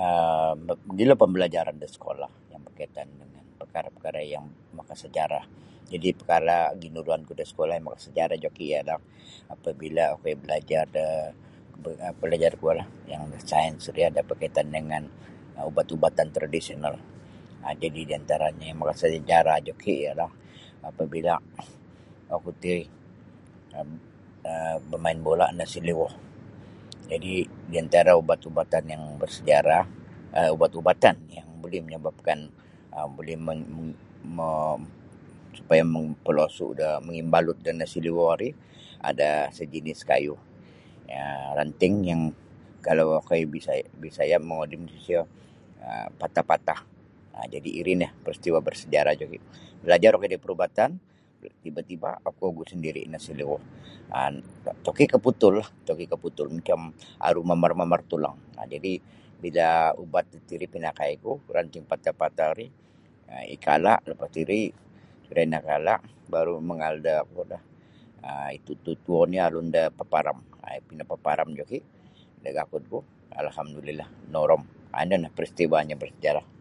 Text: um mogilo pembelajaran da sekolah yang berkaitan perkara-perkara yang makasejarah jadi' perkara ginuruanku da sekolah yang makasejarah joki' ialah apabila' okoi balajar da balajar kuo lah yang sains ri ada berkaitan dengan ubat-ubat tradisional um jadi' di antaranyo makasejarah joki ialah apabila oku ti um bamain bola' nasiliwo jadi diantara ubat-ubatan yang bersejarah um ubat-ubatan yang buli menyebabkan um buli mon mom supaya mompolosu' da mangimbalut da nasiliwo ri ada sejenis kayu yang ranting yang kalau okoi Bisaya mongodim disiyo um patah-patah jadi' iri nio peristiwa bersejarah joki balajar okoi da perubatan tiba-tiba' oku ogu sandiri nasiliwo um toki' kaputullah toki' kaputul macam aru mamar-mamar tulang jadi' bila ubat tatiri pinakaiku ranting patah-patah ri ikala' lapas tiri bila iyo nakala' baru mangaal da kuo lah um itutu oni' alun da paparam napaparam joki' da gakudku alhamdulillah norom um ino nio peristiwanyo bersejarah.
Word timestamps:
um 0.00 0.56
mogilo 0.88 1.14
pembelajaran 1.22 1.76
da 1.82 1.88
sekolah 1.96 2.30
yang 2.52 2.60
berkaitan 2.66 3.08
perkara-perkara 3.60 4.20
yang 4.34 4.44
makasejarah 4.78 5.44
jadi' 5.92 6.12
perkara 6.20 6.56
ginuruanku 6.82 7.32
da 7.38 7.44
sekolah 7.52 7.72
yang 7.76 7.86
makasejarah 7.90 8.36
joki' 8.44 8.68
ialah 8.74 8.98
apabila' 9.54 10.06
okoi 10.16 10.34
balajar 10.42 10.84
da 10.96 11.06
balajar 12.20 12.52
kuo 12.60 12.72
lah 12.78 12.86
yang 13.12 13.22
sains 13.50 13.84
ri 13.94 14.02
ada 14.08 14.20
berkaitan 14.30 14.66
dengan 14.76 15.02
ubat-ubat 15.70 16.12
tradisional 16.36 16.96
um 17.64 17.72
jadi' 17.82 18.04
di 18.08 18.12
antaranyo 18.20 18.72
makasejarah 18.82 19.58
joki 19.66 19.94
ialah 20.06 20.28
apabila 20.88 21.34
oku 22.36 22.50
ti 22.62 22.74
um 23.76 23.90
bamain 24.92 25.18
bola' 25.26 25.50
nasiliwo 25.60 26.06
jadi 27.12 27.34
diantara 27.70 28.10
ubat-ubatan 28.22 28.84
yang 28.92 29.02
bersejarah 29.22 29.82
um 30.36 30.50
ubat-ubatan 30.56 31.16
yang 31.36 31.48
buli 31.62 31.78
menyebabkan 31.86 32.38
um 32.98 33.08
buli 33.18 33.34
mon 33.46 33.60
mom 34.38 34.80
supaya 35.58 35.82
mompolosu' 35.94 36.72
da 36.80 36.90
mangimbalut 37.06 37.58
da 37.64 37.70
nasiliwo 37.80 38.26
ri 38.40 38.48
ada 39.08 39.30
sejenis 39.58 40.00
kayu 40.10 40.34
yang 41.10 41.50
ranting 41.58 41.94
yang 42.10 42.22
kalau 42.82 43.18
okoi 43.22 43.42
Bisaya 44.02 44.38
mongodim 44.42 44.86
disiyo 44.90 45.22
um 45.82 46.06
patah-patah 46.20 46.80
jadi' 47.52 47.72
iri 47.84 47.92
nio 48.00 48.08
peristiwa 48.24 48.58
bersejarah 48.66 49.12
joki 49.20 49.36
balajar 49.84 50.10
okoi 50.18 50.28
da 50.34 50.40
perubatan 50.42 50.90
tiba-tiba' 51.62 52.24
oku 52.26 52.42
ogu 52.50 52.62
sandiri 52.66 53.04
nasiliwo 53.12 53.56
um 54.10 54.34
toki' 54.82 55.04
kaputullah 55.06 55.68
toki' 55.86 56.08
kaputul 56.10 56.48
macam 56.50 56.90
aru 57.22 57.40
mamar-mamar 57.46 58.02
tulang 58.10 58.34
jadi' 58.66 58.96
bila 59.38 59.92
ubat 60.00 60.26
tatiri 60.32 60.64
pinakaiku 60.66 61.38
ranting 61.52 61.84
patah-patah 61.86 62.50
ri 62.56 62.66
ikala' 63.54 64.00
lapas 64.10 64.32
tiri 64.34 64.62
bila 65.30 65.42
iyo 65.42 65.50
nakala' 65.54 65.98
baru 66.26 66.56
mangaal 66.58 66.98
da 67.04 67.20
kuo 67.30 67.44
lah 67.46 67.60
um 68.26 68.46
itutu 68.50 68.96
oni' 69.12 69.38
alun 69.44 69.68
da 69.70 69.92
paparam 69.94 70.40
napaparam 70.98 71.52
joki' 71.54 71.84
da 72.42 72.48
gakudku 72.58 73.04
alhamdulillah 73.30 74.08
norom 74.34 74.64
um 74.66 74.98
ino 75.04 75.14
nio 75.20 75.28
peristiwanyo 75.36 75.94
bersejarah. 76.00 76.56